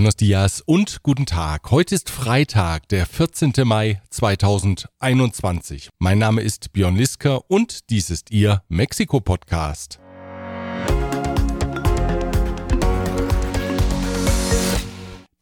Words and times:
Buenos 0.00 0.16
dias 0.16 0.62
und 0.62 1.02
guten 1.02 1.26
Tag. 1.26 1.70
Heute 1.70 1.94
ist 1.94 2.08
Freitag, 2.08 2.88
der 2.88 3.04
14. 3.04 3.52
Mai 3.64 4.00
2021. 4.08 5.90
Mein 5.98 6.16
Name 6.16 6.40
ist 6.40 6.72
Björn 6.72 6.96
Lisker 6.96 7.50
und 7.50 7.90
dies 7.90 8.08
ist 8.08 8.30
Ihr 8.30 8.62
Mexiko-Podcast. 8.70 10.00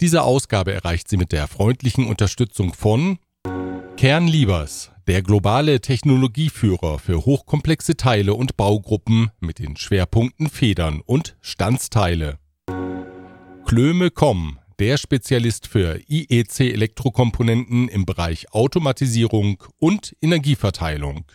Diese 0.01 0.23
Ausgabe 0.25 0.73
erreicht 0.73 1.09
sie 1.09 1.19
mit 1.19 1.31
der 1.31 1.47
freundlichen 1.47 2.09
Unterstützung 2.09 2.75
von 2.75 3.21
Kernliebers, 3.97 4.91
der 5.07 5.23
globale 5.23 5.81
Technologieführer 5.81 6.99
für 6.99 7.25
hochkomplexe 7.25 7.97
Teile 7.97 8.35
und 8.35 8.57
Baugruppen 8.57 9.31
mit 9.39 9.61
den 9.61 9.77
Schwerpunkten 9.77 10.51
Federn 10.51 11.01
und 11.07 11.37
Standsteile. 13.69 13.93
Klöme.com, 14.09 14.59
der 14.79 14.97
Spezialist 14.97 15.67
für 15.67 16.01
IEC-Elektrokomponenten 16.09 17.89
im 17.89 18.07
Bereich 18.07 18.53
Automatisierung 18.53 19.63
und 19.79 20.17
Energieverteilung. 20.23 21.27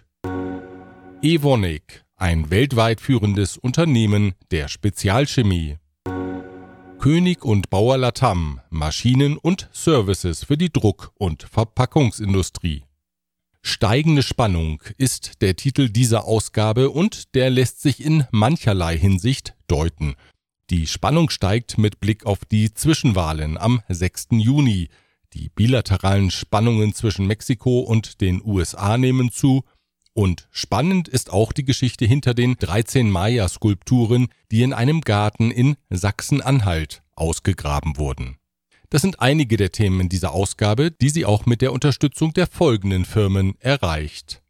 Evonik, 1.21 2.03
ein 2.15 2.49
weltweit 2.49 3.01
führendes 3.01 3.57
Unternehmen 3.57 4.33
der 4.51 4.67
Spezialchemie. 4.67 5.77
König 6.99 7.43
und 7.43 7.69
Bauer 7.69 7.97
Latam 7.97 8.61
Maschinen 8.69 9.37
und 9.37 9.69
Services 9.73 10.43
für 10.43 10.57
die 10.57 10.71
Druck- 10.71 11.11
und 11.15 11.43
Verpackungsindustrie. 11.43 12.83
Steigende 13.61 14.23
Spannung 14.23 14.81
ist 14.97 15.41
der 15.41 15.55
Titel 15.55 15.89
dieser 15.89 16.25
Ausgabe 16.25 16.89
und 16.89 17.35
der 17.35 17.49
lässt 17.49 17.81
sich 17.81 18.03
in 18.03 18.25
mancherlei 18.31 18.97
Hinsicht 18.97 19.55
deuten. 19.67 20.15
Die 20.69 20.87
Spannung 20.87 21.29
steigt 21.29 21.77
mit 21.77 21.99
Blick 21.99 22.25
auf 22.25 22.45
die 22.45 22.73
Zwischenwahlen 22.73 23.57
am 23.57 23.81
6. 23.89 24.27
Juni. 24.31 24.89
Die 25.33 25.49
bilateralen 25.49 26.31
Spannungen 26.31 26.93
zwischen 26.93 27.27
Mexiko 27.27 27.79
und 27.79 28.21
den 28.21 28.41
USA 28.43 28.97
nehmen 28.97 29.31
zu 29.31 29.63
und 30.13 30.47
spannend 30.51 31.07
ist 31.07 31.33
auch 31.33 31.51
die 31.51 31.65
Geschichte 31.65 32.05
hinter 32.05 32.33
den 32.35 32.55
13 32.55 33.09
Maya-Skulpturen, 33.09 34.27
die 34.51 34.61
in 34.61 34.71
einem 34.71 35.01
Garten 35.01 35.49
in 35.49 35.75
Sachsen-Anhalt 35.89 37.01
ausgegraben 37.15 37.97
wurden. 37.97 38.37
Das 38.91 39.01
sind 39.01 39.21
einige 39.21 39.57
der 39.57 39.71
Themen 39.71 40.01
in 40.01 40.09
dieser 40.09 40.33
Ausgabe, 40.33 40.91
die 40.91 41.09
sie 41.09 41.25
auch 41.25 41.47
mit 41.47 41.61
der 41.61 41.73
Unterstützung 41.73 42.31
der 42.33 42.45
folgenden 42.45 43.05
Firmen 43.05 43.55
erreicht. 43.59 44.43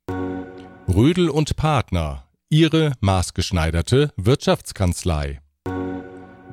Rödel 0.90 1.30
und 1.30 1.56
Partner, 1.56 2.28
ihre 2.50 2.92
maßgeschneiderte 3.00 4.12
Wirtschaftskanzlei. 4.18 5.40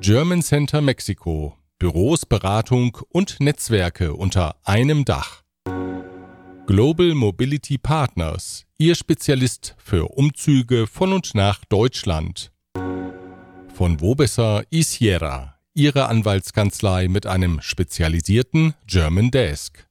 German 0.01 0.41
Center 0.41 0.81
Mexiko, 0.81 1.59
Büros, 1.79 2.25
Beratung 2.25 2.97
und 3.11 3.39
Netzwerke 3.39 4.15
unter 4.15 4.57
einem 4.65 5.05
Dach. 5.05 5.42
Global 6.67 7.15
Mobility 7.15 7.77
Partners, 7.77 8.65
Ihr 8.79 8.95
Spezialist 8.95 9.77
für 9.77 10.07
Umzüge 10.07 10.87
von 10.87 11.12
und 11.12 11.34
nach 11.34 11.67
Deutschland. 11.67 12.51
Von 13.75 14.01
Wobesser 14.01 14.62
Isiera, 14.70 15.57
Ihre 15.75 16.07
Anwaltskanzlei 16.07 17.09
mit 17.09 17.27
einem 17.27 17.61
spezialisierten 17.61 18.73
German 18.87 19.31
Desk. 19.31 19.87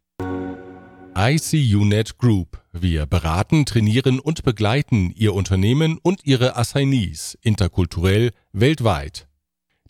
ICUNet 1.16 2.18
Group. 2.18 2.64
Wir 2.72 3.06
beraten, 3.06 3.64
trainieren 3.66 4.20
und 4.20 4.42
begleiten 4.44 5.12
Ihr 5.16 5.36
Unternehmen 5.36 6.00
und 6.02 6.26
Ihre 6.26 6.58
Assignees 6.58 7.38
interkulturell 7.44 8.32
weltweit. 8.54 9.29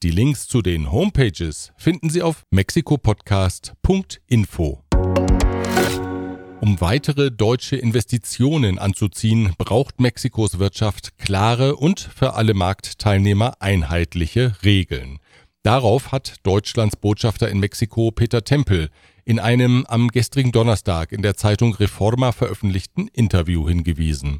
Die 0.01 0.11
Links 0.11 0.47
zu 0.47 0.61
den 0.61 0.93
Homepages 0.93 1.73
finden 1.75 2.09
Sie 2.09 2.21
auf 2.21 2.45
mexikopodcast.info. 2.51 4.81
Um 6.61 6.79
weitere 6.79 7.31
deutsche 7.31 7.75
Investitionen 7.75 8.79
anzuziehen, 8.79 9.51
braucht 9.57 9.99
Mexikos 9.99 10.57
Wirtschaft 10.57 11.17
klare 11.17 11.75
und 11.75 11.99
für 11.99 12.35
alle 12.35 12.53
Marktteilnehmer 12.53 13.61
einheitliche 13.61 14.55
Regeln. 14.63 15.19
Darauf 15.63 16.13
hat 16.13 16.35
Deutschlands 16.43 16.95
Botschafter 16.95 17.49
in 17.49 17.59
Mexiko 17.59 18.11
Peter 18.11 18.45
Tempel 18.45 18.91
in 19.25 19.37
einem 19.37 19.85
am 19.85 20.07
gestrigen 20.07 20.53
Donnerstag 20.53 21.11
in 21.11 21.23
der 21.23 21.35
Zeitung 21.35 21.75
Reforma 21.75 22.31
veröffentlichten 22.31 23.09
Interview 23.09 23.67
hingewiesen. 23.67 24.39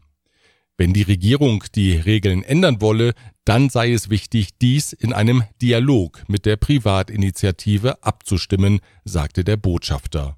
Wenn 0.80 0.94
die 0.94 1.02
Regierung 1.02 1.66
die 1.76 1.92
Regeln 1.92 2.42
ändern 2.42 2.80
wolle, 2.80 3.14
dann 3.44 3.70
sei 3.70 3.92
es 3.92 4.10
wichtig, 4.10 4.58
dies 4.60 4.94
in 4.94 5.12
einem 5.12 5.44
Dialog 5.62 6.24
mit 6.30 6.46
der 6.46 6.56
Privatinitiative 6.56 8.02
abzustimmen, 8.02 8.80
sagte 9.04 9.44
der 9.44 9.58
Botschafter. 9.58 10.38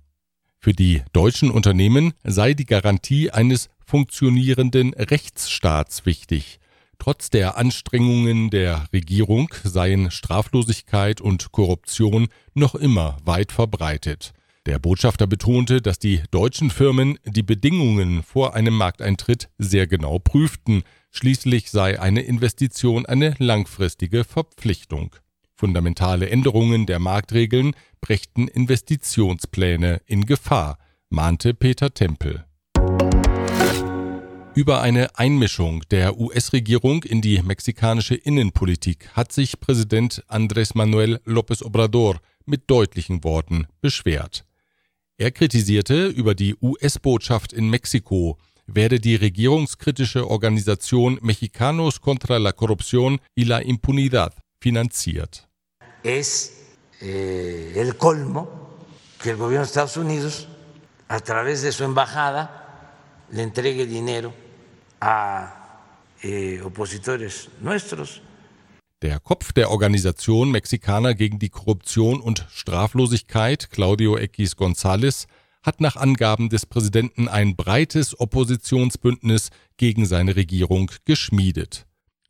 Für 0.58 0.74
die 0.74 1.04
deutschen 1.14 1.52
Unternehmen 1.52 2.14
sei 2.24 2.56
die 2.56 2.66
Garantie 2.66 3.30
eines 3.30 3.70
funktionierenden 3.86 4.96
Rechtsstaats 4.96 6.08
wichtig. 6.08 6.60
Trotz 6.98 7.30
der 7.30 7.56
Anstrengungen 7.60 8.50
der 8.50 8.88
Regierung 8.92 9.54
seien 9.64 10.10
Straflosigkeit 10.10 11.22
und 11.22 11.52
Korruption 11.52 12.30
noch 12.56 12.74
immer 12.74 13.18
weit 13.26 13.52
verbreitet. 13.52 14.34
Der 14.68 14.78
Botschafter 14.78 15.26
betonte, 15.26 15.82
dass 15.82 15.98
die 15.98 16.22
deutschen 16.30 16.70
Firmen 16.70 17.18
die 17.26 17.42
Bedingungen 17.42 18.22
vor 18.22 18.54
einem 18.54 18.76
Markteintritt 18.76 19.50
sehr 19.58 19.88
genau 19.88 20.20
prüften. 20.20 20.84
Schließlich 21.10 21.72
sei 21.72 22.00
eine 22.00 22.22
Investition 22.22 23.08
eine 23.08 23.34
langfristige 23.40 24.24
Verpflichtung. 24.24 25.16
Fundamentale 25.56 26.30
Änderungen 26.30 26.86
der 26.86 27.00
Marktregeln 27.00 27.76
brächten 28.02 28.48
Investitionspläne 28.48 30.00
in 30.06 30.28
Gefahr, 30.28 30.78
mahnte 31.10 31.56
Peter 31.56 31.92
Tempel. 31.96 32.46
Über 34.54 34.82
eine 34.82 35.18
Einmischung 35.18 35.82
der 35.90 36.20
US-Regierung 36.20 37.04
in 37.04 37.22
die 37.22 37.42
mexikanische 37.42 38.14
Innenpolitik 38.14 39.10
hat 39.14 39.32
sich 39.32 39.60
Präsident 39.60 40.24
Andrés 40.28 40.78
Manuel 40.78 41.20
López 41.26 41.64
Obrador 41.64 42.20
mit 42.46 42.70
deutlichen 42.70 43.24
Worten 43.24 43.66
beschwert. 43.82 44.46
Er 45.22 45.30
kritisierte, 45.30 46.08
über 46.08 46.34
die 46.34 46.56
US-Botschaft 46.62 47.54
in 47.54 47.70
Mexiko 47.70 48.40
werde 48.66 49.00
die 49.00 49.16
regierungskritische 49.16 50.28
Organisation 50.28 51.20
Mexicanos 51.22 52.02
contra 52.02 52.40
la 52.40 52.54
Corrupción 52.54 53.20
y 53.36 53.44
la 53.44 53.62
Impunidad 53.62 54.34
finanziert 54.60 55.48
es 56.04 56.54
eh, 57.02 57.74
el 57.76 57.98
colmo 57.98 58.50
que 59.22 59.30
el 59.30 59.38
gobierno 59.38 59.64
de 59.64 59.68
Estados 59.68 59.98
Unidos, 59.98 60.48
a 61.08 61.20
través 61.20 61.62
de 61.62 61.72
su 61.72 61.84
embajada, 61.84 62.96
le 63.30 63.44
entregue 63.44 63.86
dinero 63.86 64.34
a 65.00 65.82
eh, 66.24 66.62
opositores 66.64 67.50
nuestros. 67.60 68.24
Der 69.02 69.20
Kopf 69.20 69.52
der 69.52 69.72
Organisation 69.72 70.52
Mexikaner 70.52 71.16
gegen 71.16 71.40
die 71.40 71.50
Korruption 71.50 72.22
und 72.22 72.46
Straflosigkeit, 72.52 73.72
Claudio 73.72 74.16
X 74.16 74.56
González, 74.56 75.26
hat 75.64 75.82
nach 75.82 75.96
Angaben 75.96 76.50
des 76.50 76.68
Präsidenten 76.68 77.28
ein 77.28 77.56
breites 77.56 78.20
Oppositionsbündnis 78.20 79.50
gegen 79.78 80.06
seine 80.06 80.36
Regierung 80.36 80.92
geschmiedet. 81.06 81.88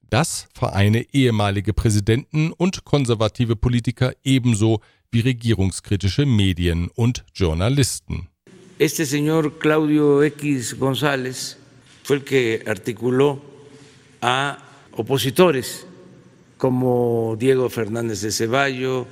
Das 0.09 0.47
vereine 0.53 1.05
ehemalige 1.13 1.73
Präsidenten 1.73 2.53
und 2.53 2.85
konservative 2.85 3.57
Politiker 3.57 4.13
ebenso 4.23 4.79
wie 5.11 5.19
regierungskritische 5.19 6.25
Medien 6.25 6.87
und 6.95 7.25
Journalisten. 7.33 8.29
Este 8.79 9.05
señor 9.05 9.59
Claudio 9.59 10.21
X 10.23 10.77
González 10.79 11.57
fue 12.03 12.15
el 12.15 12.23
que 12.23 12.63
articuló 12.65 13.41
a 14.21 14.57
opositores 14.93 15.85
como 16.61 17.35
Diego 17.39 17.71
Fernández 17.71 18.21
de 18.21 18.31
Ceballo, 18.31 19.07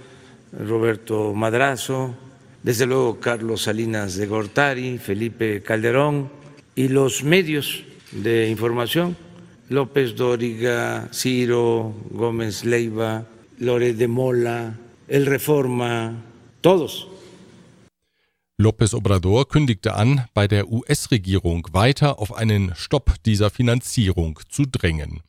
Roberto 0.54 1.34
Madrazo, 1.34 2.14
desde 2.62 2.86
luego 2.86 3.20
Carlos 3.20 3.64
Salinas 3.64 4.16
de 4.18 4.28
Gortari, 4.28 5.00
Felipe 5.00 5.64
Calderón 5.64 6.30
y 6.76 6.90
los 6.90 7.24
medios 7.24 7.84
de 8.12 8.50
información 8.50 9.18
López 9.68 10.16
Dóriga, 10.16 11.10
Ciro, 11.12 11.92
Gómez 12.12 12.66
Leiva, 12.66 13.26
Lore 13.58 13.96
de 13.96 14.08
Mola, 14.08 14.78
El 15.08 15.26
Reforma, 15.26 16.22
todos. 16.62 17.08
López 18.60 18.94
Obrador 18.94 19.48
kündigte 19.48 19.96
an, 19.96 20.28
bei 20.36 20.48
der 20.48 20.70
US-Regierung 20.70 21.68
weiter 21.72 22.20
auf 22.20 22.32
einen 22.32 22.76
Stopp 22.76 23.16
dieser 23.26 23.50
Finanzierung 23.50 24.40
zu 24.50 24.66
drängen. 24.68 25.24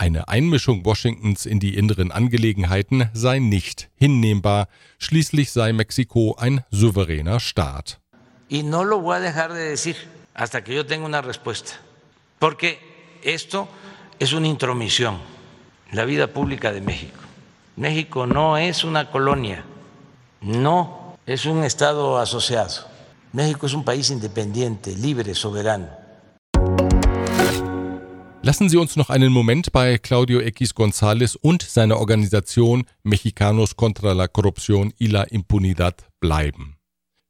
Eine 0.00 0.28
Einmischung 0.28 0.84
Washingtons 0.84 1.44
in 1.44 1.58
die 1.58 1.76
inneren 1.76 2.12
Angelegenheiten 2.12 3.10
sei 3.14 3.40
nicht 3.40 3.90
hinnehmbar, 3.96 4.68
schließlich 5.00 5.50
sei 5.50 5.72
Mexiko 5.72 6.36
ein 6.38 6.62
souveräner 6.70 7.40
Staat. 7.40 7.98
Y 8.48 8.62
no 8.62 8.84
lo 8.84 9.00
voy 9.00 9.16
a 9.16 9.20
dejar 9.20 9.52
de 9.52 9.70
decir 9.70 9.96
hasta 10.34 10.62
que 10.62 10.76
yo. 10.76 10.84
Porque 12.38 12.78
esto 13.24 13.68
es 14.20 14.32
una 14.32 14.46
intromisión 14.46 15.18
en 15.90 15.96
la 15.96 16.04
vida 16.04 16.28
pública 16.28 16.72
de 16.72 16.80
México. 16.80 17.18
México 17.74 18.24
no 18.24 18.56
es 18.56 18.84
es 21.26 21.46
un 21.46 21.64
Estado 21.64 22.18
asociado. 22.18 22.86
México 23.32 23.66
es 23.66 23.74
un 23.74 23.84
país 23.84 24.10
independiente, 24.10 24.94
libre, 24.94 25.34
soberano. 25.34 25.88
Lassen 28.42 28.68
Sie 28.68 28.76
uns 28.76 28.96
noch 28.96 29.10
einen 29.10 29.32
Moment 29.32 29.72
bei 29.72 29.98
Claudio 29.98 30.40
X 30.40 30.74
González 30.74 31.36
und 31.36 31.62
seiner 31.62 31.98
Organisation 31.98 32.84
Mexicanos 33.02 33.76
contra 33.76 34.12
la 34.12 34.28
Corrupción 34.28 34.94
y 34.98 35.08
la 35.08 35.24
Impunidad 35.24 36.06
bleiben. 36.20 36.76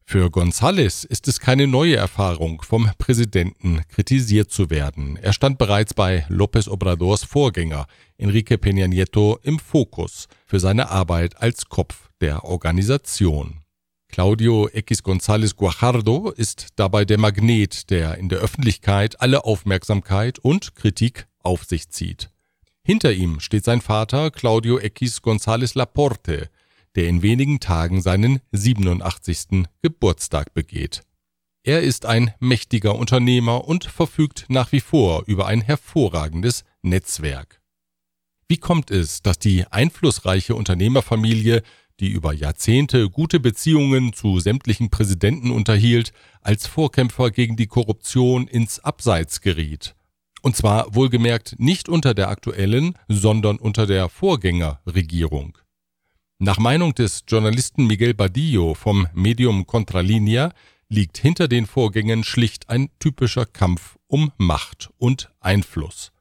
Für 0.05 0.29
González 0.29 1.05
ist 1.05 1.29
es 1.29 1.41
keine 1.41 1.67
neue 1.67 1.97
Erfahrung, 1.97 2.63
vom 2.63 2.91
Präsidenten 2.99 3.83
kritisiert 3.89 4.51
zu 4.51 4.71
werden. 4.71 5.17
Er 5.17 5.33
stand 5.33 5.59
bereits 5.59 5.93
bei 5.93 6.25
López 6.29 6.69
Obradors 6.69 7.25
Vorgänger 7.25 7.87
Enrique 8.17 8.57
Peña 8.57 8.87
Nieto 8.87 9.39
im 9.43 9.59
Fokus 9.59 10.29
für 10.47 10.61
seine 10.61 10.91
Arbeit 10.91 11.43
als 11.43 11.69
Kopf 11.69 12.09
der 12.21 12.45
Organisation. 12.45 13.61
Claudio 14.09 14.69
X 14.73 15.05
González 15.05 15.55
Guajardo 15.55 16.31
ist 16.31 16.69
dabei 16.77 17.05
der 17.05 17.19
Magnet, 17.19 17.91
der 17.91 18.17
in 18.17 18.29
der 18.29 18.39
Öffentlichkeit 18.39 19.21
alle 19.21 19.45
Aufmerksamkeit 19.45 20.39
und 20.39 20.75
Kritik 20.75 21.29
auf 21.41 21.65
sich 21.65 21.91
zieht. 21.91 22.31
Hinter 22.83 23.13
ihm 23.13 23.39
steht 23.39 23.65
sein 23.65 23.81
Vater 23.81 24.31
Claudio 24.31 24.81
X 24.81 25.23
González 25.23 25.77
Laporte, 25.77 26.49
der 26.97 27.07
in 27.07 27.23
wenigen 27.23 27.61
Tagen 27.61 28.01
seinen 28.01 28.41
87. 28.53 29.67
Geburtstag 29.83 30.55
begeht. 30.55 31.03
Er 31.63 31.83
ist 31.83 32.07
ein 32.07 32.33
mächtiger 32.41 32.97
Unternehmer 32.97 33.69
und 33.69 33.85
verfügt 33.85 34.47
nach 34.49 34.73
wie 34.73 34.81
vor 34.81 35.25
über 35.27 35.47
ein 35.47 35.61
hervorragendes 35.61 36.65
Netzwerk. 36.83 37.61
Wie 38.49 38.57
kommt 38.57 38.91
es, 38.91 39.21
dass 39.21 39.39
die 39.39 39.67
einflussreiche 39.67 40.55
Unternehmerfamilie 40.55 41.63
die 42.01 42.09
über 42.09 42.33
Jahrzehnte 42.33 43.11
gute 43.11 43.41
Beziehungen 43.41 44.13
zu 44.13 44.39
sämtlichen 44.41 44.91
Präsidenten 44.91 45.51
unterhielt, 45.51 46.13
als 46.41 46.67
Vorkämpfer 46.67 47.31
gegen 47.31 47.57
die 47.57 47.67
Korruption 47.67 48.47
ins 48.47 48.79
Abseits 48.81 49.41
geriet. 49.41 49.95
Und 50.43 50.57
zwar 50.57 50.95
wohlgemerkt 50.95 51.57
nicht 51.59 51.89
unter 51.89 52.15
der 52.15 52.29
aktuellen, 52.29 52.95
sondern 53.09 53.59
unter 53.59 53.87
der 53.87 54.09
Vorgängerregierung. 54.09 55.59
Nach 56.39 56.59
Meinung 56.59 56.95
des 56.95 57.25
Journalisten 57.27 57.87
Miguel 57.87 58.15
Badillo 58.15 58.75
vom 58.75 59.09
Medium 59.13 59.67
Contralinea 59.67 60.53
liegt 60.89 61.19
hinter 61.19 61.49
den 61.49 61.67
Vorgängen 61.67 62.23
schlicht 62.23 62.71
ein 62.71 62.91
typischer 63.01 63.45
Kampf 63.45 63.99
um 64.07 64.31
Macht 64.37 64.91
und 64.99 65.33
Einfluss. 65.41 66.13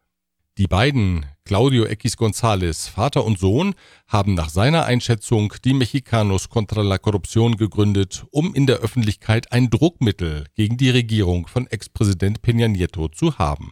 Die 0.57 0.67
beiden, 0.67 1.25
Claudio 1.47 1.85
X 1.85 2.17
González, 2.17 2.89
Vater 2.89 3.23
und 3.23 3.39
Sohn, 3.39 3.73
haben 4.05 4.33
nach 4.33 4.49
seiner 4.49 4.83
Einschätzung 4.83 5.53
die 5.63 5.73
Mexicanos 5.73 6.49
contra 6.49 6.81
la 6.81 6.97
Corruption 6.97 7.55
gegründet, 7.55 8.25
um 8.31 8.53
in 8.53 8.67
der 8.67 8.79
Öffentlichkeit 8.79 9.49
ein 9.53 9.69
Druckmittel 9.69 10.43
gegen 10.55 10.75
die 10.75 10.89
Regierung 10.89 11.47
von 11.47 11.65
Ex-Präsident 11.65 12.41
Peña 12.41 12.67
Nieto 12.67 13.07
zu 13.07 13.37
haben. 13.37 13.71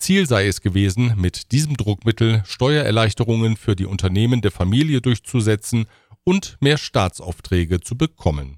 Ziel 0.00 0.26
sei 0.26 0.48
es 0.48 0.60
gewesen, 0.60 1.14
mit 1.16 1.52
diesem 1.52 1.76
Druckmittel 1.76 2.42
Steuererleichterungen 2.44 3.56
für 3.56 3.76
die 3.76 3.86
Unternehmen 3.86 4.40
der 4.40 4.50
Familie 4.50 5.00
durchzusetzen 5.00 5.86
und 6.24 6.56
mehr 6.58 6.78
Staatsaufträge 6.78 7.78
zu 7.78 7.96
bekommen. 7.96 8.57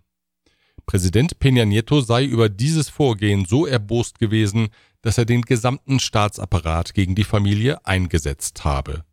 Präsident 0.86 1.38
Peña 1.38 1.64
Nieto 1.64 2.00
sei 2.00 2.24
über 2.24 2.48
dieses 2.48 2.88
Vorgehen 2.88 3.44
so 3.44 3.66
erbost 3.66 4.18
gewesen, 4.18 4.68
dass 5.02 5.18
er 5.18 5.24
den 5.24 5.42
gesamten 5.42 6.00
Staatsapparat 6.00 6.94
gegen 6.94 7.14
die 7.14 7.24
Familie 7.24 7.84
eingesetzt 7.86 8.64
habe. 8.64 9.04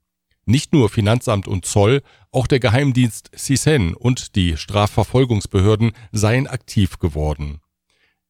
Nicht 0.45 0.73
nur 0.73 0.89
Finanzamt 0.89 1.47
und 1.47 1.65
Zoll, 1.65 2.01
auch 2.31 2.47
der 2.47 2.59
Geheimdienst 2.59 3.31
CISEN 3.35 3.93
und 3.93 4.35
die 4.35 4.55
Strafverfolgungsbehörden 4.55 5.91
seien 6.11 6.47
aktiv 6.47 6.99
geworden. 6.99 7.59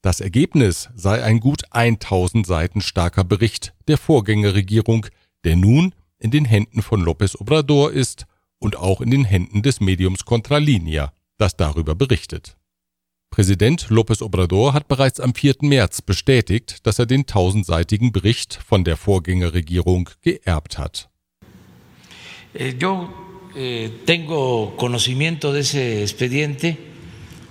Das 0.02 0.20
Ergebnis 0.20 0.90
sei 0.96 1.24
ein 1.24 1.40
gut 1.40 1.64
1000 1.72 2.46
Seiten 2.46 2.82
starker 2.82 3.24
Bericht 3.24 3.74
der 3.88 3.98
Vorgängerregierung, 3.98 5.06
der 5.44 5.56
nun 5.56 5.94
in 6.20 6.32
den 6.32 6.46
Händen 6.46 6.82
von 6.82 7.04
López 7.04 7.40
Obrador 7.40 7.92
ist 7.92 8.26
und 8.60 8.78
auch 8.78 9.02
in 9.02 9.12
den 9.12 9.26
Händen 9.26 9.62
des 9.62 9.80
Mediums 9.80 10.26
Contralinea, 10.26 11.14
das 11.38 11.56
darüber 11.56 11.96
berichtet. 11.96 12.58
Präsident 13.30 13.90
López 13.90 14.22
Obrador 14.22 14.74
hat 14.74 14.88
bereits 14.88 15.20
am 15.20 15.34
4. 15.34 15.56
März 15.62 16.02
bestätigt, 16.02 16.86
dass 16.88 17.00
er 17.00 17.06
den 17.06 17.26
tausendseitigen 17.26 18.12
Bericht 18.12 18.60
von 18.66 18.84
der 18.84 18.98
Vorgängerregierung 18.98 20.10
geerbt 20.22 20.78
hat. 20.78 21.10
Eh, 22.54 22.74
yo 22.80 23.10
eh, 23.56 23.90
tengo 24.06 24.76
conocimiento 24.78 25.54
de 25.54 25.60
ese 25.60 26.02
expediente 26.02 26.78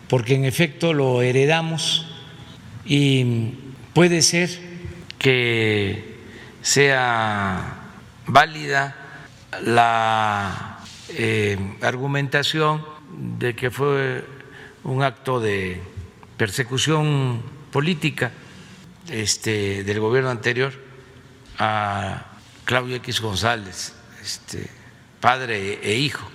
porque 0.09 0.35
en 0.35 0.45
efecto 0.45 0.93
lo 0.93 1.23
heredamos 1.23 2.07
y 2.85 3.53
puede 3.95 4.23
ser 4.23 4.51
que 5.19 6.17
sea 6.63 7.91
válida 8.27 8.97
la 9.63 10.85
eh, 11.11 11.57
argumentación 11.81 12.85
de 13.39 13.55
que 13.55 13.71
fue 13.71 14.25
un 14.87 15.03
acto 15.03 15.41
de 15.41 15.81
persecución 16.37 17.43
política 17.73 18.33
este, 19.11 19.85
del 19.85 20.01
gobierno 20.01 20.31
anterior 20.31 20.73
a 21.59 22.25
Claudio 22.65 22.97
X 22.97 23.21
González, 23.21 23.93
este, 24.23 24.71
padre 25.21 25.81
e 25.83 25.99
hijo. 25.99 26.27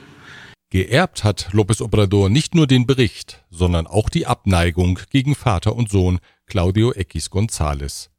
Geerbt 0.70 1.24
hat 1.24 1.50
López 1.52 1.82
Obrador 1.82 2.30
nicht 2.30 2.56
nur 2.56 2.66
den 2.66 2.86
Bericht, 2.86 3.44
sondern 3.50 3.88
auch 3.88 4.10
die 4.10 4.26
Abneigung 4.26 5.00
gegen 5.10 5.36
Vater 5.36 5.76
und 5.76 5.90
Sohn 5.90 6.20
Claudio 6.46 6.94
X 6.96 7.30
González. 7.30 8.10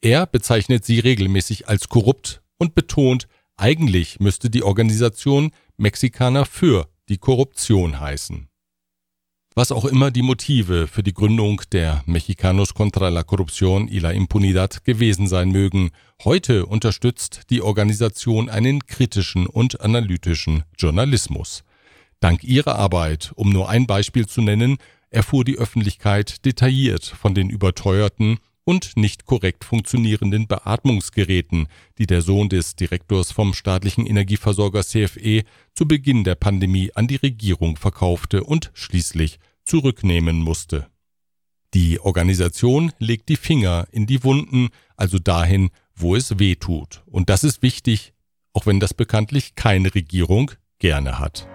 Er 0.00 0.26
bezeichnet 0.26 0.84
sie 0.84 1.00
regelmäßig 1.00 1.68
als 1.68 1.88
korrupt 1.88 2.40
und 2.56 2.74
betont, 2.74 3.26
eigentlich 3.56 4.20
müsste 4.20 4.48
die 4.48 4.62
Organisation 4.62 5.50
Mexikaner 5.76 6.44
für 6.44 6.88
die 7.08 7.18
Korruption 7.18 7.98
heißen. 7.98 8.48
Was 9.58 9.72
auch 9.72 9.86
immer 9.86 10.12
die 10.12 10.22
Motive 10.22 10.86
für 10.86 11.02
die 11.02 11.12
Gründung 11.12 11.62
der 11.72 12.04
Mexicanos 12.06 12.74
contra 12.74 13.08
la 13.08 13.24
Corrupción 13.24 13.88
y 13.88 13.98
la 13.98 14.12
Impunidad 14.12 14.84
gewesen 14.84 15.26
sein 15.26 15.50
mögen, 15.50 15.90
heute 16.22 16.64
unterstützt 16.64 17.40
die 17.50 17.60
Organisation 17.60 18.48
einen 18.48 18.86
kritischen 18.86 19.48
und 19.48 19.80
analytischen 19.80 20.62
Journalismus. 20.78 21.64
Dank 22.20 22.44
ihrer 22.44 22.76
Arbeit, 22.76 23.32
um 23.34 23.50
nur 23.50 23.68
ein 23.68 23.88
Beispiel 23.88 24.28
zu 24.28 24.42
nennen, 24.42 24.76
erfuhr 25.10 25.44
die 25.44 25.58
Öffentlichkeit 25.58 26.44
detailliert 26.44 27.04
von 27.04 27.34
den 27.34 27.50
überteuerten 27.50 28.38
und 28.62 28.96
nicht 28.96 29.24
korrekt 29.24 29.64
funktionierenden 29.64 30.46
Beatmungsgeräten, 30.46 31.66
die 31.96 32.06
der 32.06 32.22
Sohn 32.22 32.48
des 32.48 32.76
Direktors 32.76 33.32
vom 33.32 33.54
staatlichen 33.54 34.06
Energieversorger 34.06 34.84
CFE 34.84 35.42
zu 35.74 35.88
Beginn 35.88 36.22
der 36.22 36.36
Pandemie 36.36 36.92
an 36.94 37.08
die 37.08 37.16
Regierung 37.16 37.76
verkaufte 37.76 38.44
und 38.44 38.70
schließlich 38.74 39.40
zurücknehmen 39.68 40.40
musste. 40.40 40.88
Die 41.74 42.00
Organisation 42.00 42.92
legt 42.98 43.28
die 43.28 43.36
Finger 43.36 43.86
in 43.92 44.06
die 44.06 44.24
Wunden, 44.24 44.70
also 44.96 45.18
dahin, 45.18 45.70
wo 45.94 46.16
es 46.16 46.38
weh 46.38 46.56
tut. 46.56 47.02
Und 47.06 47.28
das 47.28 47.44
ist 47.44 47.62
wichtig, 47.62 48.14
auch 48.52 48.66
wenn 48.66 48.80
das 48.80 48.94
bekanntlich 48.94 49.54
keine 49.54 49.94
Regierung 49.94 50.50
gerne 50.78 51.18
hat. 51.18 51.46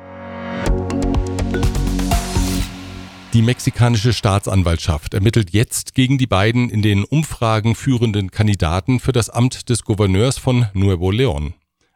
Die 3.34 3.42
mexikanische 3.42 4.14
Staatsanwaltschaft 4.14 5.16
ermittelt 5.16 5.50
jetzt 5.54 5.96
gegen 5.96 6.20
die 6.20 6.28
beiden 6.28 6.70
in 6.70 6.84
den 6.84 7.04
Umfragen 7.04 7.74
führenden 7.74 8.30
Kandidaten 8.30 9.00
für 9.00 9.12
das 9.12 9.32
Amt 9.32 9.70
des 9.70 9.84
Gouverneurs 9.84 10.38
von 10.38 10.68
Nuevo 10.76 11.10
León. 11.10 11.54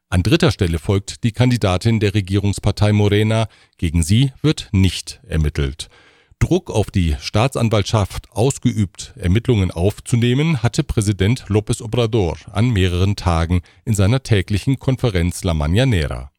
An 0.09 0.23
dritter 0.23 0.51
Stelle 0.51 0.79
folgt 0.79 1.23
die 1.23 1.33
Kandidatin 1.33 1.99
der 1.99 2.15
Regierungspartei 2.15 2.91
Morena, 2.91 3.49
gegen 3.77 4.01
sie 4.01 4.31
wird 4.41 4.69
nicht 4.71 5.19
ermittelt. 5.27 5.89
Druck 6.39 6.69
auf 6.69 6.91
die 6.91 7.15
Staatsanwaltschaft 7.19 8.31
ausgeübt, 8.31 9.13
Ermittlungen 9.17 9.71
aufzunehmen, 9.71 10.61
hatte 10.61 10.83
Präsident 10.83 11.45
López 11.47 11.81
Obrador 11.81 12.37
an 12.51 12.69
mehreren 12.69 13.15
Tagen 13.15 13.61
in 13.85 13.95
seiner 13.95 14.21
täglichen 14.21 14.77
Konferenz 14.77 15.43
La 15.43 15.53
Mañanera. 15.53 16.29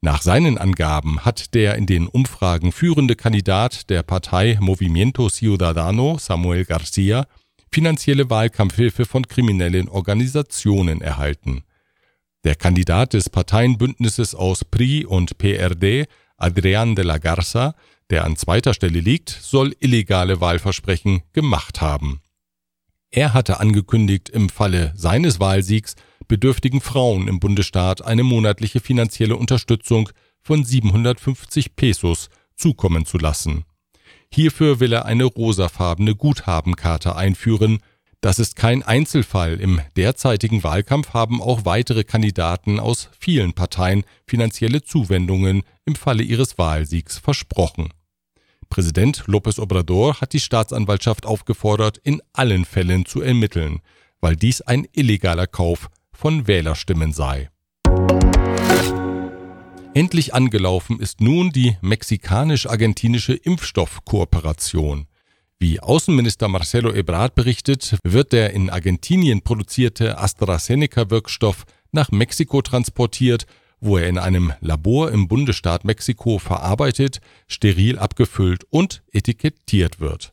Nach 0.00 0.22
seinen 0.22 0.58
Angaben 0.58 1.24
hat 1.24 1.54
der 1.54 1.76
in 1.76 1.86
den 1.86 2.06
Umfragen 2.08 2.72
führende 2.72 3.14
Kandidat 3.14 3.90
der 3.90 4.02
Partei 4.02 4.58
Movimiento 4.60 5.28
Ciudadano, 5.28 6.18
Samuel 6.18 6.64
Garcia, 6.64 7.26
finanzielle 7.70 8.30
Wahlkampfhilfe 8.30 9.06
von 9.06 9.26
kriminellen 9.26 9.88
Organisationen 9.88 11.00
erhalten. 11.00 11.62
Der 12.44 12.54
Kandidat 12.54 13.12
des 13.12 13.30
Parteienbündnisses 13.30 14.34
aus 14.34 14.64
PRI 14.64 15.06
und 15.06 15.38
PRD, 15.38 16.08
Adrián 16.36 16.96
de 16.96 17.04
la 17.04 17.18
Garza, 17.18 17.74
der 18.10 18.24
an 18.24 18.36
zweiter 18.36 18.74
Stelle 18.74 19.00
liegt, 19.00 19.30
soll 19.30 19.74
illegale 19.80 20.40
Wahlversprechen 20.40 21.22
gemacht 21.32 21.80
haben. 21.80 22.20
Er 23.10 23.34
hatte 23.34 23.60
angekündigt, 23.60 24.28
im 24.30 24.48
Falle 24.48 24.92
seines 24.96 25.38
Wahlsiegs 25.38 25.96
bedürftigen 26.28 26.80
Frauen 26.80 27.28
im 27.28 27.40
Bundesstaat 27.40 28.02
eine 28.02 28.22
monatliche 28.22 28.80
finanzielle 28.80 29.36
Unterstützung 29.36 30.08
von 30.40 30.64
750 30.64 31.76
Pesos 31.76 32.30
zukommen 32.56 33.04
zu 33.04 33.18
lassen. 33.18 33.64
Hierfür 34.32 34.80
will 34.80 34.94
er 34.94 35.04
eine 35.04 35.24
rosafarbene 35.24 36.14
Guthabenkarte 36.14 37.14
einführen. 37.16 37.80
Das 38.22 38.38
ist 38.38 38.54
kein 38.54 38.84
Einzelfall. 38.84 39.60
Im 39.60 39.80
derzeitigen 39.96 40.62
Wahlkampf 40.62 41.12
haben 41.12 41.42
auch 41.42 41.64
weitere 41.64 42.04
Kandidaten 42.04 42.78
aus 42.78 43.10
vielen 43.18 43.52
Parteien 43.52 44.04
finanzielle 44.28 44.84
Zuwendungen 44.84 45.64
im 45.84 45.96
Falle 45.96 46.22
ihres 46.22 46.56
Wahlsiegs 46.56 47.18
versprochen. 47.18 47.88
Präsident 48.70 49.24
López 49.26 49.60
Obrador 49.60 50.20
hat 50.20 50.34
die 50.34 50.40
Staatsanwaltschaft 50.40 51.26
aufgefordert, 51.26 51.98
in 51.98 52.22
allen 52.32 52.64
Fällen 52.64 53.06
zu 53.06 53.22
ermitteln, 53.22 53.80
weil 54.20 54.36
dies 54.36 54.60
ein 54.60 54.86
illegaler 54.92 55.48
Kauf 55.48 55.90
von 56.12 56.46
Wählerstimmen 56.46 57.12
sei. 57.12 57.50
Endlich 59.94 60.32
angelaufen 60.32 61.00
ist 61.00 61.20
nun 61.20 61.50
die 61.50 61.76
mexikanisch-argentinische 61.80 63.34
Impfstoffkooperation. 63.34 65.08
Wie 65.62 65.78
Außenminister 65.78 66.48
Marcelo 66.48 66.92
Ebrard 66.92 67.36
berichtet, 67.36 67.96
wird 68.02 68.32
der 68.32 68.52
in 68.52 68.68
Argentinien 68.68 69.42
produzierte 69.42 70.18
AstraZeneca-Wirkstoff 70.18 71.66
nach 71.92 72.10
Mexiko 72.10 72.62
transportiert, 72.62 73.46
wo 73.78 73.96
er 73.96 74.08
in 74.08 74.18
einem 74.18 74.52
Labor 74.58 75.12
im 75.12 75.28
Bundesstaat 75.28 75.84
Mexiko 75.84 76.40
verarbeitet, 76.40 77.20
steril 77.46 77.96
abgefüllt 77.96 78.64
und 78.70 79.04
etikettiert 79.12 80.00
wird. 80.00 80.32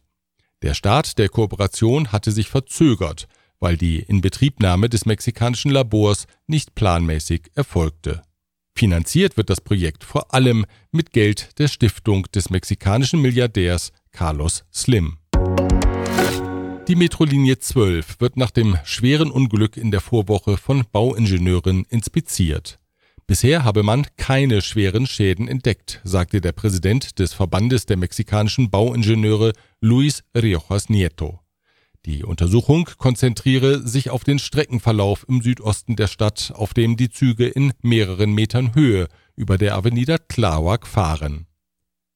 Der 0.64 0.74
Start 0.74 1.20
der 1.20 1.30
Kooperation 1.30 2.12
hatte 2.12 2.32
sich 2.32 2.50
verzögert, 2.50 3.28
weil 3.60 3.78
die 3.78 4.00
Inbetriebnahme 4.00 4.90
des 4.90 5.06
mexikanischen 5.06 5.70
Labors 5.70 6.26
nicht 6.48 6.74
planmäßig 6.74 7.52
erfolgte. 7.54 8.24
Finanziert 8.76 9.38
wird 9.38 9.52
das 9.52 9.62
Projekt 9.62 10.04
vor 10.04 10.34
allem 10.34 10.66
mit 10.92 11.14
Geld 11.14 11.60
der 11.60 11.68
Stiftung 11.68 12.24
des 12.32 12.50
mexikanischen 12.50 13.22
Milliardärs 13.22 13.92
Carlos 14.12 14.64
Slim. 14.74 15.19
Die 16.90 16.96
Metrolinie 16.96 17.60
12 17.60 18.20
wird 18.20 18.36
nach 18.36 18.50
dem 18.50 18.76
schweren 18.84 19.30
Unglück 19.30 19.78
in 19.78 19.92
der 19.92 20.02
Vorwoche 20.02 20.58
von 20.58 20.86
Bauingenieuren 20.92 21.86
inspiziert. 21.88 22.80
Bisher 23.28 23.64
habe 23.64 23.84
man 23.84 24.08
keine 24.18 24.64
schweren 24.64 25.06
Schäden 25.06 25.48
entdeckt, 25.48 26.02
sagte 26.04 26.42
der 26.42 26.52
Präsident 26.52 27.20
des 27.20 27.34
Verbandes 27.34 27.86
der 27.86 27.98
mexikanischen 27.98 28.72
Bauingenieure 28.72 29.54
Luis 29.80 30.24
Riojas 30.36 30.90
Nieto. 30.90 31.40
Die 32.08 32.24
Untersuchung 32.24 32.90
konzentriere 32.98 33.88
sich 33.88 34.10
auf 34.10 34.24
den 34.24 34.40
Streckenverlauf 34.40 35.28
im 35.30 35.44
Südosten 35.44 35.96
der 35.96 36.08
Stadt, 36.08 36.54
auf 36.56 36.74
dem 36.74 36.98
die 36.98 37.12
Züge 37.12 37.46
in 37.48 37.72
mehreren 37.84 38.34
Metern 38.34 38.74
Höhe 38.74 39.10
über 39.36 39.60
der 39.60 39.76
Avenida 39.76 40.16
Tláhuac 40.16 40.88
fahren. 40.88 41.46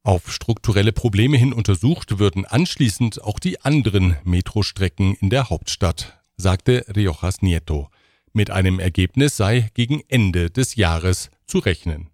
Auf 0.06 0.34
strukturelle 0.34 0.92
Probleme 0.92 1.38
hin 1.38 1.54
untersucht 1.54 2.20
würden 2.20 2.46
anschließend 2.46 3.24
auch 3.24 3.40
die 3.40 3.62
anderen 3.62 4.18
Metrostrecken 4.26 5.16
in 5.16 5.30
der 5.30 5.50
Hauptstadt, 5.50 6.20
sagte 6.36 6.86
Riojas 6.94 7.42
Nieto. 7.42 7.90
Mit 8.34 8.52
einem 8.52 8.80
Ergebnis 8.80 9.38
sei 9.38 9.70
gegen 9.76 10.02
Ende 10.10 10.50
des 10.50 10.76
Jahres 10.76 11.30
zu 11.48 11.60
rechnen. 11.60 12.10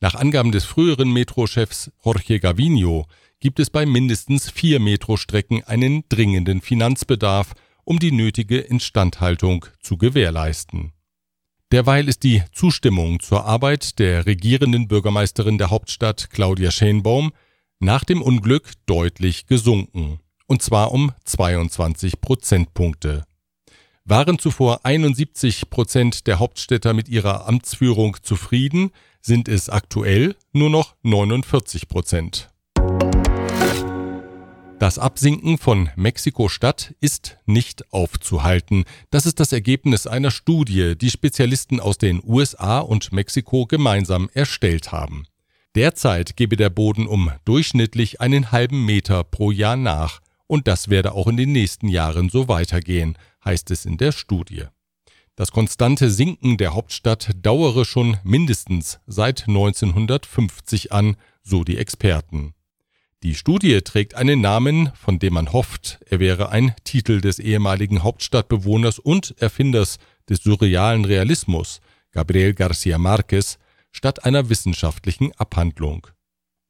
Nach 0.00 0.14
Angaben 0.14 0.50
des 0.50 0.64
früheren 0.64 1.12
Metrochefs 1.12 1.90
Jorge 2.02 2.40
Gavino 2.40 3.06
gibt 3.38 3.60
es 3.60 3.68
bei 3.68 3.84
mindestens 3.84 4.50
vier 4.50 4.80
Metrostrecken 4.80 5.62
einen 5.64 6.04
dringenden 6.08 6.62
Finanzbedarf, 6.62 7.52
um 7.84 7.98
die 7.98 8.12
nötige 8.12 8.58
Instandhaltung 8.58 9.66
zu 9.82 9.98
gewährleisten. 9.98 10.94
Derweil 11.72 12.08
ist 12.08 12.24
die 12.24 12.42
Zustimmung 12.52 13.20
zur 13.20 13.44
Arbeit 13.44 14.00
der 14.00 14.26
regierenden 14.26 14.88
Bürgermeisterin 14.88 15.56
der 15.56 15.70
Hauptstadt 15.70 16.30
Claudia 16.30 16.72
Schenbaum 16.72 17.32
nach 17.78 18.02
dem 18.02 18.22
Unglück 18.22 18.72
deutlich 18.86 19.46
gesunken, 19.46 20.18
und 20.46 20.62
zwar 20.62 20.90
um 20.90 21.12
22 21.24 22.20
Prozentpunkte. 22.20 23.24
Waren 24.04 24.40
zuvor 24.40 24.80
71 24.84 25.70
Prozent 25.70 26.26
der 26.26 26.40
Hauptstädter 26.40 26.92
mit 26.92 27.08
ihrer 27.08 27.46
Amtsführung 27.46 28.16
zufrieden, 28.20 28.90
sind 29.20 29.46
es 29.46 29.68
aktuell 29.68 30.34
nur 30.52 30.70
noch 30.70 30.96
49 31.02 31.86
Prozent. 31.86 32.49
Das 34.80 34.98
Absinken 34.98 35.58
von 35.58 35.90
Mexiko-Stadt 35.94 36.94
ist 37.02 37.36
nicht 37.44 37.92
aufzuhalten. 37.92 38.84
Das 39.10 39.26
ist 39.26 39.38
das 39.38 39.52
Ergebnis 39.52 40.06
einer 40.06 40.30
Studie, 40.30 40.96
die 40.96 41.10
Spezialisten 41.10 41.80
aus 41.80 41.98
den 41.98 42.22
USA 42.24 42.78
und 42.78 43.12
Mexiko 43.12 43.66
gemeinsam 43.66 44.30
erstellt 44.32 44.90
haben. 44.90 45.26
Derzeit 45.74 46.34
gebe 46.34 46.56
der 46.56 46.70
Boden 46.70 47.06
um 47.06 47.30
durchschnittlich 47.44 48.22
einen 48.22 48.52
halben 48.52 48.86
Meter 48.86 49.22
pro 49.22 49.50
Jahr 49.50 49.76
nach, 49.76 50.20
und 50.46 50.66
das 50.66 50.88
werde 50.88 51.12
auch 51.12 51.26
in 51.26 51.36
den 51.36 51.52
nächsten 51.52 51.88
Jahren 51.88 52.30
so 52.30 52.48
weitergehen, 52.48 53.18
heißt 53.44 53.70
es 53.72 53.84
in 53.84 53.98
der 53.98 54.12
Studie. 54.12 54.64
Das 55.36 55.52
konstante 55.52 56.10
Sinken 56.10 56.56
der 56.56 56.72
Hauptstadt 56.72 57.32
dauere 57.42 57.84
schon 57.84 58.16
mindestens 58.24 58.98
seit 59.06 59.46
1950 59.46 60.90
an, 60.90 61.18
so 61.42 61.64
die 61.64 61.76
Experten. 61.76 62.54
Die 63.22 63.34
Studie 63.34 63.82
trägt 63.82 64.14
einen 64.14 64.40
Namen, 64.40 64.92
von 64.94 65.18
dem 65.18 65.34
man 65.34 65.52
hofft, 65.52 66.00
er 66.08 66.20
wäre 66.20 66.48
ein 66.48 66.74
Titel 66.84 67.20
des 67.20 67.38
ehemaligen 67.38 68.02
Hauptstadtbewohners 68.02 68.98
und 68.98 69.34
Erfinders 69.36 69.98
des 70.30 70.42
surrealen 70.42 71.04
Realismus, 71.04 71.82
Gabriel 72.12 72.52
García 72.52 72.96
Márquez, 72.96 73.58
statt 73.92 74.24
einer 74.24 74.48
wissenschaftlichen 74.48 75.32
Abhandlung. 75.36 76.06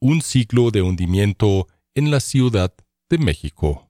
Un 0.01 0.23
ciclo 0.23 0.73
de 0.73 0.83
hundimiento 0.83 1.69
en 1.95 2.07
la 2.07 2.19
Ciudad 2.19 2.73
de 3.13 3.19
México. 3.19 3.89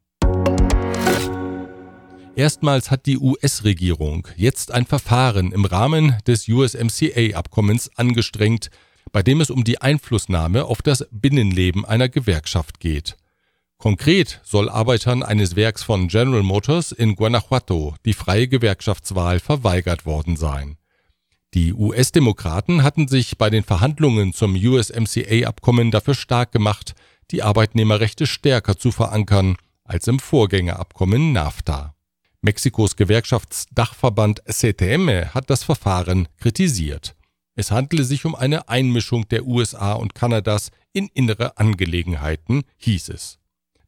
Erstmals 2.36 2.90
hat 2.90 3.06
die 3.06 3.16
US-Regierung 3.16 4.28
jetzt 4.36 4.70
ein 4.70 4.84
Verfahren 4.84 5.52
im 5.52 5.64
Rahmen 5.64 6.18
des 6.26 6.46
USMCA-Abkommens 6.46 7.88
angestrengt, 7.96 8.70
bei 9.12 9.22
dem 9.22 9.40
es 9.40 9.50
um 9.50 9.64
die 9.64 9.80
Einflussnahme 9.80 10.64
auf 10.64 10.82
das 10.82 11.06
Binnenleben 11.10 11.84
einer 11.84 12.08
Gewerkschaft 12.08 12.80
geht. 12.80 13.16
Konkret 13.78 14.40
soll 14.44 14.68
Arbeitern 14.68 15.22
eines 15.22 15.56
Werks 15.56 15.82
von 15.82 16.08
General 16.08 16.42
Motors 16.42 16.92
in 16.92 17.16
Guanajuato 17.16 17.94
die 18.04 18.12
freie 18.12 18.46
Gewerkschaftswahl 18.46 19.40
verweigert 19.40 20.04
worden 20.04 20.36
sein. 20.36 20.76
Die 21.54 21.72
US-Demokraten 21.72 22.82
hatten 22.82 23.08
sich 23.08 23.38
bei 23.38 23.50
den 23.50 23.64
Verhandlungen 23.64 24.32
zum 24.32 24.54
USMCA-Abkommen 24.54 25.90
dafür 25.90 26.14
stark 26.14 26.52
gemacht, 26.52 26.94
die 27.30 27.42
Arbeitnehmerrechte 27.42 28.26
stärker 28.26 28.76
zu 28.78 28.92
verankern 28.92 29.56
als 29.84 30.06
im 30.06 30.18
Vorgängerabkommen 30.18 31.32
NAFTA. 31.32 31.94
Mexikos 32.42 32.96
Gewerkschaftsdachverband 32.96 34.42
CTM 34.46 35.34
hat 35.34 35.50
das 35.50 35.64
Verfahren 35.64 36.28
kritisiert. 36.38 37.16
Es 37.60 37.70
handele 37.70 38.04
sich 38.04 38.24
um 38.24 38.34
eine 38.34 38.70
Einmischung 38.70 39.28
der 39.28 39.46
USA 39.46 39.92
und 39.92 40.14
Kanadas 40.14 40.70
in 40.94 41.08
innere 41.12 41.58
Angelegenheiten, 41.58 42.62
hieß 42.78 43.10
es. 43.10 43.38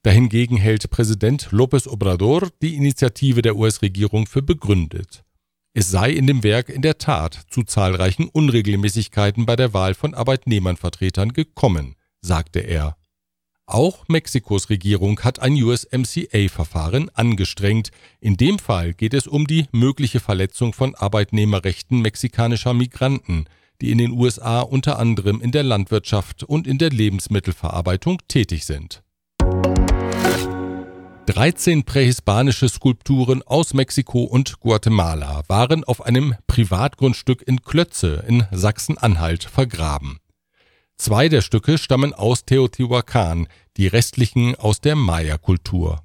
Dahingegen 0.02 0.58
hält 0.58 0.90
Präsident 0.90 1.48
López 1.52 1.88
Obrador 1.88 2.50
die 2.60 2.74
Initiative 2.76 3.40
der 3.40 3.56
US-Regierung 3.56 4.26
für 4.26 4.42
begründet. 4.42 5.24
Es 5.72 5.90
sei 5.90 6.10
in 6.10 6.26
dem 6.26 6.42
Werk 6.42 6.68
in 6.68 6.82
der 6.82 6.98
Tat 6.98 7.46
zu 7.48 7.62
zahlreichen 7.62 8.28
Unregelmäßigkeiten 8.28 9.46
bei 9.46 9.56
der 9.56 9.72
Wahl 9.72 9.94
von 9.94 10.12
Arbeitnehmernvertretern 10.12 11.32
gekommen, 11.32 11.96
sagte 12.20 12.60
er. 12.60 12.98
Auch 13.64 14.06
Mexikos 14.06 14.68
Regierung 14.68 15.18
hat 15.20 15.38
ein 15.38 15.54
USMCA-Verfahren 15.54 17.08
angestrengt. 17.14 17.90
In 18.20 18.36
dem 18.36 18.58
Fall 18.58 18.92
geht 18.92 19.14
es 19.14 19.26
um 19.26 19.46
die 19.46 19.64
mögliche 19.72 20.20
Verletzung 20.20 20.74
von 20.74 20.94
Arbeitnehmerrechten 20.94 22.02
mexikanischer 22.02 22.74
Migranten, 22.74 23.46
die 23.80 23.90
in 23.90 23.98
den 23.98 24.12
USA 24.12 24.60
unter 24.60 24.98
anderem 24.98 25.40
in 25.40 25.52
der 25.52 25.62
Landwirtschaft 25.62 26.44
und 26.44 26.66
in 26.66 26.78
der 26.78 26.90
Lebensmittelverarbeitung 26.90 28.18
tätig 28.28 28.64
sind. 28.64 29.02
13 31.26 31.84
prähispanische 31.84 32.68
Skulpturen 32.68 33.42
aus 33.42 33.74
Mexiko 33.74 34.24
und 34.24 34.58
Guatemala 34.60 35.42
waren 35.46 35.84
auf 35.84 36.04
einem 36.04 36.34
Privatgrundstück 36.48 37.42
in 37.46 37.62
Klötze 37.62 38.24
in 38.26 38.44
Sachsen-Anhalt 38.50 39.44
vergraben. 39.44 40.18
Zwei 40.96 41.28
der 41.28 41.40
Stücke 41.40 41.78
stammen 41.78 42.12
aus 42.12 42.44
Teotihuacan, 42.44 43.46
die 43.76 43.86
restlichen 43.86 44.56
aus 44.56 44.80
der 44.80 44.96
Maya-Kultur. 44.96 46.02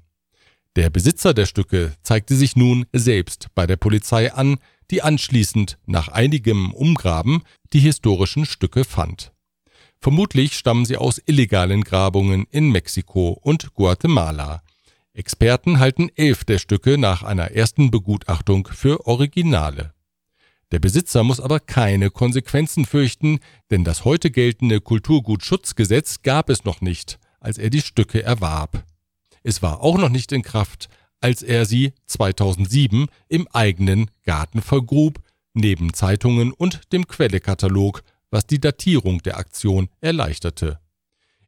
Der 0.76 0.90
Besitzer 0.90 1.34
der 1.34 1.46
Stücke 1.46 1.94
zeigte 2.02 2.36
sich 2.36 2.54
nun 2.54 2.86
selbst 2.92 3.48
bei 3.54 3.66
der 3.66 3.76
Polizei 3.76 4.32
an, 4.32 4.58
die 4.90 5.02
anschließend 5.02 5.78
nach 5.86 6.08
einigem 6.08 6.72
Umgraben 6.72 7.42
die 7.72 7.80
historischen 7.80 8.46
Stücke 8.46 8.84
fand. 8.84 9.32
Vermutlich 10.00 10.56
stammen 10.56 10.84
sie 10.84 10.96
aus 10.96 11.20
illegalen 11.26 11.82
Grabungen 11.82 12.46
in 12.50 12.70
Mexiko 12.70 13.38
und 13.42 13.74
Guatemala. 13.74 14.62
Experten 15.12 15.80
halten 15.80 16.10
elf 16.14 16.44
der 16.44 16.58
Stücke 16.58 16.96
nach 16.96 17.24
einer 17.24 17.50
ersten 17.50 17.90
Begutachtung 17.90 18.68
für 18.68 19.06
Originale. 19.06 19.92
Der 20.70 20.78
Besitzer 20.78 21.24
muss 21.24 21.40
aber 21.40 21.60
keine 21.60 22.10
Konsequenzen 22.10 22.84
fürchten, 22.84 23.40
denn 23.70 23.84
das 23.84 24.04
heute 24.04 24.30
geltende 24.30 24.80
Kulturgutschutzgesetz 24.80 26.22
gab 26.22 26.50
es 26.50 26.64
noch 26.64 26.80
nicht, 26.80 27.18
als 27.40 27.58
er 27.58 27.70
die 27.70 27.80
Stücke 27.80 28.22
erwarb. 28.22 28.84
Es 29.42 29.62
war 29.62 29.80
auch 29.80 29.96
noch 29.98 30.10
nicht 30.10 30.30
in 30.30 30.42
Kraft, 30.42 30.88
als 31.20 31.42
er 31.42 31.64
sie 31.64 31.92
2007 32.06 33.06
im 33.28 33.48
eigenen 33.52 34.10
Garten 34.24 34.62
vergrub, 34.62 35.20
neben 35.54 35.92
Zeitungen 35.92 36.52
und 36.52 36.92
dem 36.92 37.06
Quellekatalog, 37.06 38.02
was 38.30 38.46
die 38.46 38.60
Datierung 38.60 39.22
der 39.22 39.38
Aktion 39.38 39.88
erleichterte. 40.00 40.78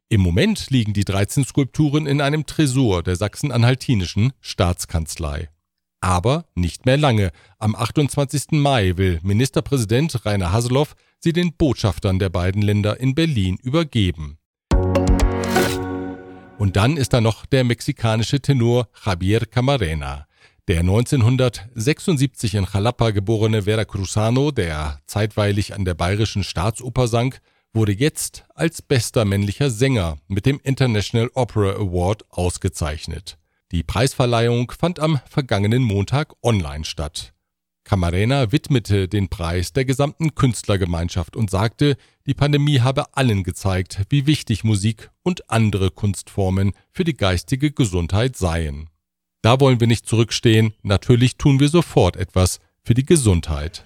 Im 0.09 0.21
Moment 0.21 0.69
liegen 0.69 0.93
die 0.93 1.05
13 1.05 1.45
Skulpturen 1.45 2.05
in 2.05 2.19
einem 2.19 2.45
Tresor 2.45 3.01
der 3.03 3.15
sachsen-anhaltinischen 3.15 4.33
Staatskanzlei. 4.41 5.49
Aber 6.01 6.45
nicht 6.55 6.85
mehr 6.85 6.97
lange. 6.97 7.31
Am 7.59 7.75
28. 7.75 8.51
Mai 8.51 8.97
will 8.97 9.19
Ministerpräsident 9.21 10.25
Rainer 10.25 10.51
Haseloff 10.51 10.95
sie 11.19 11.31
den 11.31 11.53
Botschaftern 11.53 12.19
der 12.19 12.29
beiden 12.29 12.61
Länder 12.61 12.99
in 12.99 13.15
Berlin 13.15 13.57
übergeben. 13.61 14.37
Und 16.61 16.75
dann 16.75 16.95
ist 16.95 17.13
da 17.13 17.21
noch 17.21 17.47
der 17.47 17.63
mexikanische 17.63 18.39
Tenor 18.39 18.87
Javier 19.03 19.47
Camarena. 19.47 20.27
Der 20.67 20.81
1976 20.81 22.53
in 22.53 22.67
Jalapa 22.71 23.09
geborene 23.09 23.63
Veracruzano, 23.63 24.51
der 24.51 24.99
zeitweilig 25.07 25.73
an 25.73 25.85
der 25.85 25.95
Bayerischen 25.95 26.43
Staatsoper 26.43 27.07
sang, 27.07 27.33
wurde 27.73 27.93
jetzt 27.93 28.45
als 28.53 28.83
bester 28.83 29.25
männlicher 29.25 29.71
Sänger 29.71 30.19
mit 30.27 30.45
dem 30.45 30.59
International 30.61 31.31
Opera 31.33 31.71
Award 31.77 32.25
ausgezeichnet. 32.29 33.39
Die 33.71 33.81
Preisverleihung 33.81 34.69
fand 34.69 34.99
am 34.99 35.19
vergangenen 35.27 35.81
Montag 35.81 36.35
online 36.43 36.85
statt. 36.85 37.33
Camarena 37.83 38.51
widmete 38.51 39.07
den 39.07 39.29
Preis 39.29 39.73
der 39.73 39.85
gesamten 39.85 40.35
Künstlergemeinschaft 40.35 41.35
und 41.35 41.49
sagte, 41.49 41.97
die 42.25 42.33
Pandemie 42.33 42.79
habe 42.79 43.15
allen 43.15 43.43
gezeigt, 43.43 44.01
wie 44.09 44.27
wichtig 44.27 44.63
Musik 44.63 45.09
und 45.23 45.49
andere 45.49 45.89
Kunstformen 45.91 46.73
für 46.91 47.03
die 47.03 47.17
geistige 47.17 47.71
Gesundheit 47.71 48.37
seien. 48.37 48.89
Da 49.41 49.59
wollen 49.59 49.79
wir 49.79 49.87
nicht 49.87 50.07
zurückstehen, 50.07 50.73
natürlich 50.83 51.37
tun 51.37 51.59
wir 51.59 51.69
sofort 51.69 52.15
etwas 52.15 52.59
für 52.83 52.93
die 52.93 53.05
Gesundheit. 53.05 53.83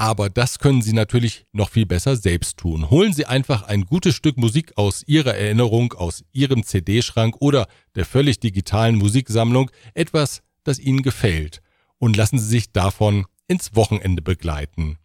Aber 0.00 0.30
das 0.30 0.58
können 0.58 0.80
Sie 0.80 0.94
natürlich 0.94 1.44
noch 1.52 1.68
viel 1.68 1.84
besser 1.84 2.16
selbst 2.16 2.56
tun. 2.56 2.88
Holen 2.88 3.12
Sie 3.12 3.26
einfach 3.26 3.64
ein 3.64 3.84
gutes 3.84 4.14
Stück 4.14 4.38
Musik 4.38 4.72
aus 4.78 5.04
Ihrer 5.06 5.34
Erinnerung, 5.34 5.92
aus 5.92 6.24
Ihrem 6.32 6.64
CD-Schrank 6.64 7.36
oder 7.40 7.68
der 7.94 8.06
völlig 8.06 8.40
digitalen 8.40 8.96
Musiksammlung, 8.96 9.70
etwas, 9.92 10.40
das 10.64 10.78
Ihnen 10.78 11.02
gefällt, 11.02 11.60
und 11.98 12.16
lassen 12.16 12.38
Sie 12.38 12.46
sich 12.46 12.72
davon 12.72 13.26
ins 13.46 13.76
Wochenende 13.76 14.22
begleiten. 14.22 14.96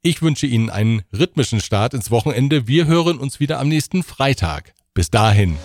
Ich 0.00 0.22
wünsche 0.22 0.48
Ihnen 0.48 0.70
einen 0.70 1.02
rhythmischen 1.16 1.60
Start 1.60 1.94
ins 1.94 2.10
Wochenende. 2.10 2.66
Wir 2.66 2.86
hören 2.86 3.18
uns 3.18 3.38
wieder 3.38 3.60
am 3.60 3.68
nächsten 3.68 4.02
Freitag. 4.02 4.74
Bis 4.92 5.08
dahin. 5.08 5.56